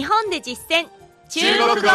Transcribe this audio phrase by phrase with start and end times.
[0.00, 0.86] 日本で実践。
[1.28, 1.88] 中国語。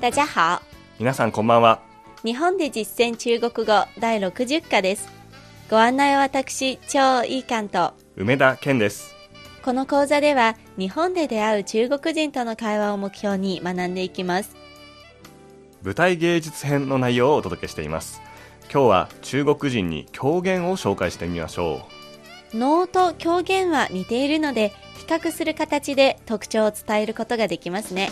[0.00, 0.60] 大家好。
[0.98, 1.78] 皆さんこんばんは。
[2.24, 5.08] 日本で実践中国語第60課です。
[5.70, 9.13] ご案内は私超いい関東梅田健です
[9.64, 14.54] この講座では日本で出会う中国人との会話を目標に学んでいきます。
[15.82, 18.20] 舞台芸術編の内容をお届けしています。
[18.70, 21.80] 今日は中国人に狂言を紹介してみましょ
[22.52, 28.10] 能と狂言は似ているので比較する形で特徴を伝えることができますね。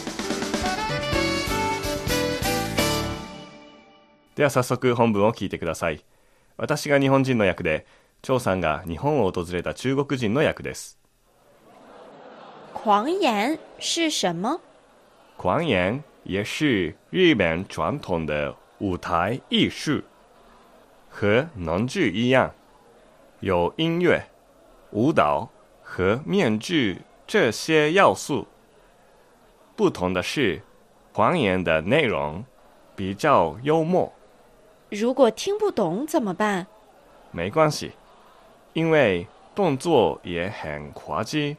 [4.34, 6.02] うでは早速本文を聞いてください。
[6.56, 7.84] 私が日本人の役で
[8.22, 11.01] 張さんが日本を訪れた中国人の役です
[12.72, 14.60] 狂言是什么？
[15.36, 20.02] 狂言也是日本传统的舞台艺术，
[21.08, 22.52] 和能剧一样，
[23.40, 24.24] 有音乐、
[24.90, 25.48] 舞蹈
[25.82, 28.46] 和面具这些要素。
[29.76, 30.62] 不同的是，
[31.12, 32.44] 狂言的内容
[32.96, 34.12] 比较幽默，
[34.90, 36.66] 如果听不懂怎么办？
[37.30, 37.92] 没关系，
[38.72, 41.56] 因为动作也很滑稽，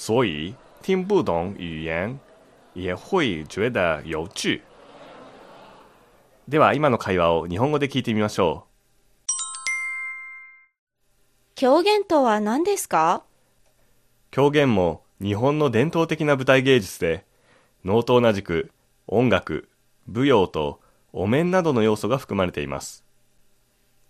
[0.00, 2.18] 所以听不懂语言
[2.72, 4.62] 也会觉得有趣。
[6.48, 8.64] では今の会話を日本語で聞いてみましょ
[11.54, 13.16] 狂言とは何ですか？
[13.18, 13.22] う。
[14.30, 17.26] 狂言も日本の伝統的な舞台芸術で、
[17.84, 18.70] 能と同じく
[19.06, 19.68] 音楽、
[20.06, 20.80] 舞踊と
[21.12, 23.04] お面などの要素が含まれています。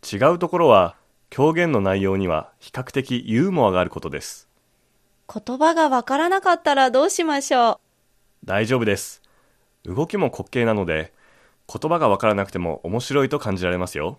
[0.05, 0.95] 違うところは
[1.31, 4.49] 狂言の内容には比較的ユーモアがあることです。
[5.33, 7.79] 言葉がわからなかったらどうしましょう
[8.45, 9.23] 大丈夫です。
[9.85, 11.13] 動きも滑稽なので、
[11.73, 14.19] 言葉がわからなくても面白いと感じられますよ。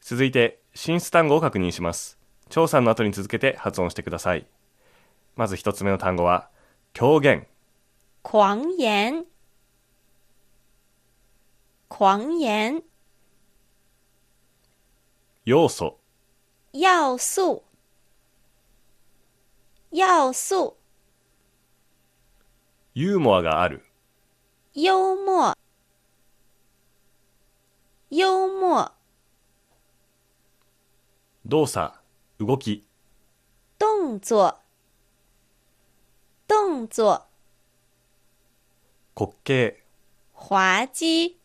[0.00, 2.18] 続いて、進出単語を確認します。
[2.48, 4.44] 張さんの後に続けて発音してください。
[5.36, 6.48] まず一つ目の単語は、
[6.92, 7.46] 狂言、
[8.24, 9.24] 狂言
[11.88, 12.82] 狂言
[15.44, 15.96] 要素、
[16.72, 17.69] 要素
[19.92, 20.76] 要素。
[22.94, 23.84] ユーモアがある、
[24.72, 25.56] 幽默。
[28.12, 28.92] 幽默。
[31.44, 31.92] 動作、
[32.38, 32.86] 動き、
[33.78, 34.60] 动作。
[36.46, 37.26] 动作。
[39.16, 39.76] 滑稽、
[40.32, 41.36] 滑稽。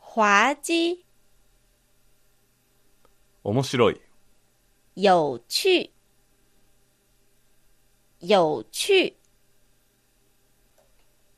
[0.00, 1.04] 滑稽。
[3.44, 4.00] 面白い、
[4.94, 5.90] 有趣。
[8.20, 9.16] 有趣。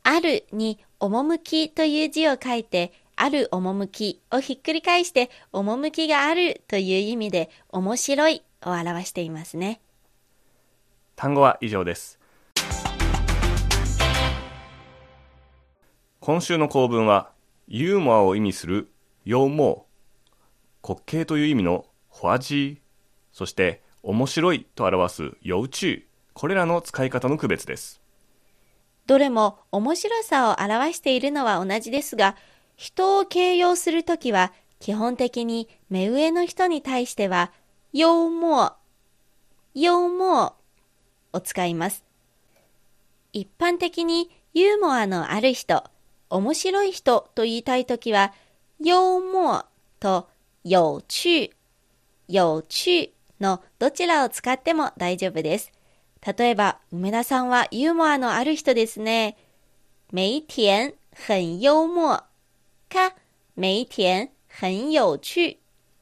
[0.03, 9.81] あるに趣という字を書いてある趣をひっくり返して趣があるという意味で面白いを表していますね。
[11.14, 12.19] 単語は以上です。
[16.19, 17.31] 今週の構文は、
[17.69, 18.91] ユーモアを意味する
[19.25, 19.84] 幽默、
[20.82, 22.84] 滑稽という意味の滑稽、
[23.34, 28.00] そして面白いと表す有趣、これらの使い方の区別です。
[29.06, 32.37] どれも面白さを表しているのは同じですが、
[32.77, 37.50] 人を形容するときは、基本的に目上の人に対しては、
[37.93, 38.73] 幽默、
[39.75, 40.53] 幽默
[41.33, 42.05] を使います。
[43.33, 45.83] 一般的にユーモアのある人、
[46.31, 48.33] 面白い人と言いたいときは、
[48.81, 49.65] 幽默
[49.99, 50.28] と
[50.62, 51.50] 有趣、
[52.28, 55.72] 有趣のどちらを使っても大丈夫です。
[56.39, 59.37] 例えば、梅田さんはユーモアのある人ですね。
[60.12, 62.25] 梅田很幽默
[62.89, 63.15] か、
[63.56, 65.59] 梅田很有趣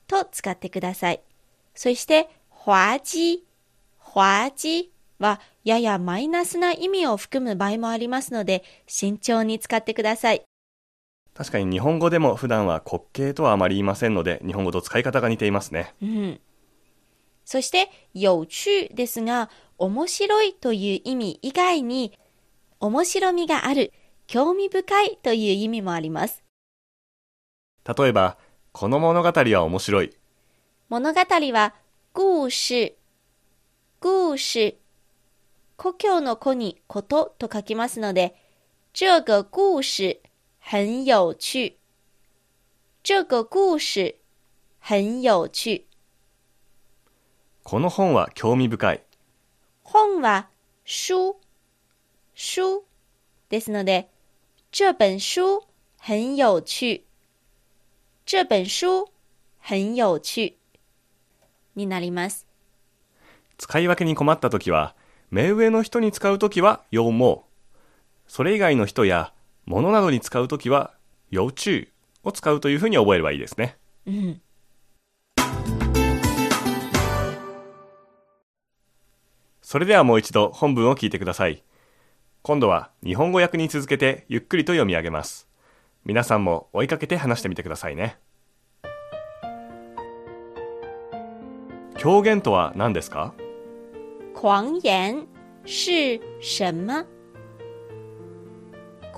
[0.06, 1.22] と使ってください。
[1.74, 2.28] そして、
[2.66, 3.40] 滑稽、
[4.14, 10.42] 滑稽はややマイナスな意味を含む場合もありますので、慎重に使ってください。
[11.34, 15.94] 確かに日本語でも普段は滑稽とはあまり言いませんので、日本語と使い方が似ていますね。
[16.02, 16.40] うん。
[17.52, 22.18] そして、有趣ですが、面白いという意味以外に、
[22.80, 23.92] 面白みがある、
[24.26, 26.42] 興味深いという意味もあります。
[27.84, 28.38] 例えば、
[28.72, 30.16] この物語は面白い。
[30.88, 31.74] 物語は、
[32.14, 32.96] 故事、
[34.00, 34.78] 故事。
[35.76, 38.34] 故郷の子にことと書きますので、
[38.94, 40.22] 这个故事
[40.58, 41.76] 很有趣。
[43.02, 44.16] 这个故事
[44.78, 45.91] 很有趣。
[47.62, 49.02] この本は興味深い。
[49.82, 50.48] 本は
[50.84, 51.36] 書、
[52.34, 52.84] 書
[53.48, 54.08] ですので、
[54.70, 55.64] 这本書
[55.98, 57.04] 很有趣。
[58.24, 59.06] 这本書
[59.60, 60.56] 很有趣
[61.76, 62.46] になります。
[63.58, 64.94] 使い分けに困った時は、
[65.32, 67.46] 目上の人に使う時は要も
[68.28, 69.32] それ以外の人や
[69.64, 70.92] 物などに使う時は
[71.30, 71.88] 要注
[72.22, 73.78] を使うというふうに覚えればいいですね。
[74.06, 74.40] うん。
[79.72, 81.62] それではもう一度本文を聞いてください。
[82.42, 85.48] 今度は日本語訳に続けてゆっくりと読み上げます。
[86.04, 88.18] 皆さんも追いかけて話してみてくださいね。
[91.96, 93.32] 狂言とは何ですか？
[94.34, 95.26] 狂言
[95.64, 97.06] 是什么？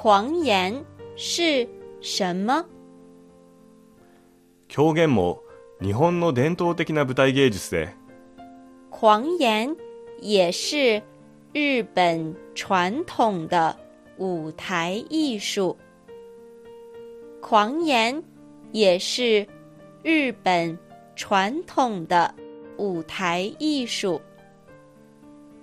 [0.01, 0.85] 狂言
[1.17, 1.69] 是
[2.01, 2.65] 什么？
[4.69, 5.43] 狂言も
[5.83, 7.93] 日本の伝統的な舞台芸術で
[8.93, 9.75] 狂言
[10.25, 11.03] 也是
[11.53, 13.77] 日本传统的
[14.17, 15.77] 舞台艺术。
[17.43, 18.23] 狂言
[18.73, 19.47] 也是
[20.03, 20.79] 日本
[21.15, 22.35] 传统的
[22.79, 24.23] 舞台艺术。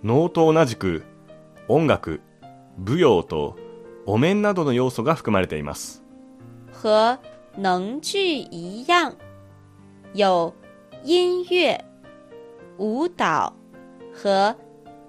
[0.03, 1.01] 能と同じく
[1.67, 2.21] 音楽、
[2.77, 3.55] 舞踊と
[4.05, 6.03] お面などの要素が含まれています。
[6.71, 7.17] 和
[7.57, 9.15] 能剧一样，
[10.13, 10.53] 有
[11.03, 11.83] 音乐、
[12.77, 13.53] 舞蹈
[14.13, 14.55] 和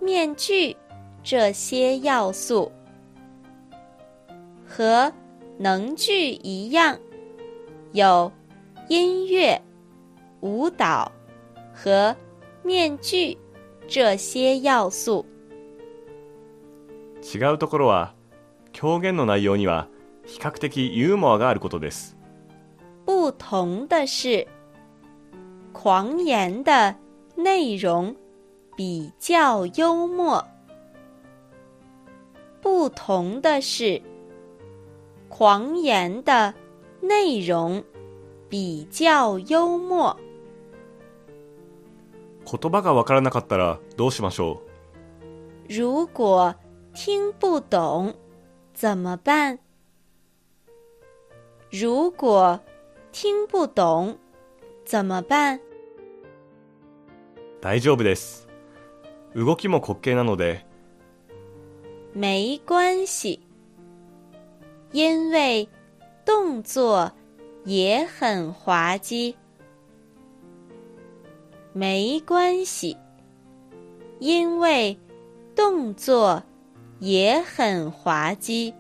[0.01, 0.77] 面具
[1.23, 2.73] 这些要素。
[4.67, 5.13] 和
[5.59, 6.99] 能剧一样，
[7.93, 8.33] 有
[8.89, 9.61] 音乐、
[10.41, 11.13] 舞蹈
[11.75, 12.17] 和
[12.63, 13.37] 面具
[13.87, 15.27] 这些要素。
[17.23, 18.15] 違うところは
[18.73, 19.89] 狂言の内容には
[20.25, 22.17] 比較的ユーモアがあることです。
[23.05, 24.47] 不同的是，
[25.73, 26.97] 狂言的
[27.37, 28.15] 内容
[28.83, 30.45] 比较幽默。
[32.61, 34.03] 不同的是，
[35.29, 36.53] 狂言的
[37.01, 37.85] 内容
[38.49, 40.17] 比较幽默。
[42.45, 44.63] 言葉がわからなかったらどうしましょ
[45.69, 46.57] 如果
[46.93, 48.17] 听不懂
[48.75, 49.61] 怎么办？
[51.71, 52.59] 如果
[53.13, 54.19] 听不懂
[54.85, 55.59] 怎么办？
[55.59, 55.61] う
[57.61, 58.42] 大丈夫です。
[59.35, 60.67] 動きも滑稽なので
[62.15, 63.41] 没关系，
[64.93, 65.69] 因为
[66.27, 67.11] 动作
[67.65, 69.35] 也很滑稽。
[71.73, 72.99] 没关系，
[74.21, 74.99] 因为
[75.57, 76.43] 动作
[77.01, 78.75] 也很滑稽。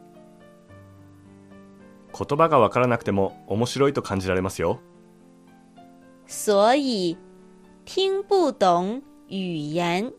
[2.12, 4.78] 言葉がわからなくても面白いと感じられますよ。
[6.26, 7.16] 所以
[7.87, 10.12] 听不懂语言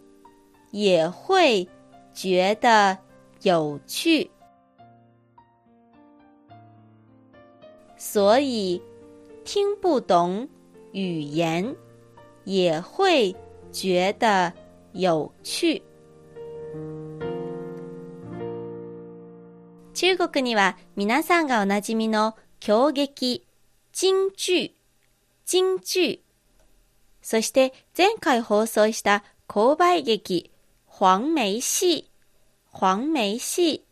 [0.73, 1.67] 也会
[2.15, 2.97] 觉得
[3.43, 4.27] 有趣。
[7.95, 8.81] 所以
[9.45, 10.49] 听不懂
[10.93, 11.75] 语言
[12.43, 13.33] 也会
[13.71, 14.51] 觉得
[14.93, 15.83] 有趣。
[19.93, 23.45] 中国には皆さんがおなじみの狂劇、
[23.91, 24.75] 京劇、
[25.45, 26.23] 京劇、
[27.21, 30.52] そして前回放送した購買劇、
[31.03, 32.09] 黄梅戲、
[32.71, 33.83] 黄梅戲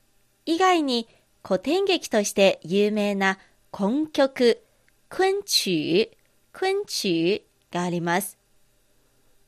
[0.46, 1.10] 以外に
[1.46, 3.38] 古典劇として有名な
[3.70, 4.64] 昆曲、
[5.10, 6.10] 昆曲、
[6.54, 8.38] 昆曲があります。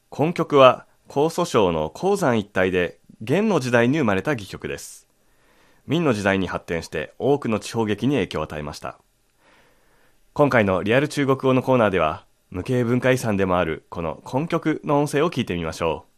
[0.10, 5.08] 昆曲は江蘇省の鉱山一帯で元の時代に生まれた戯曲です。
[5.88, 9.00] 明の時代に発展して多くの地方劇に影響を与えました。
[10.34, 16.12] 今回のリアル中国語のコーナーでは無形文化遺産でもあるこの昆曲の音声を聞いてみましょ姹紫烟火开遍。
[16.12, 16.13] 今日の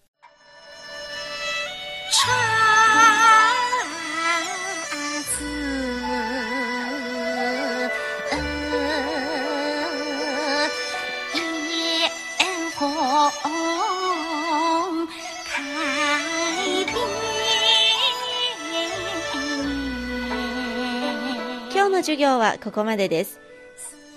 [22.05, 23.39] 授業はここまでです。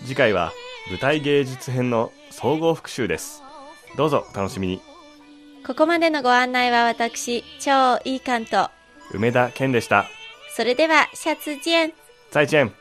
[0.04, 0.52] 次回は
[0.90, 3.42] 舞台芸術編の総合復習です。
[3.96, 4.87] どうぞお楽しみに。
[5.68, 8.70] ここまでのご案内は私、超いい関東。
[9.12, 10.06] 梅田健でした。
[10.56, 11.92] それでは、下次見。
[12.30, 12.72] 再见。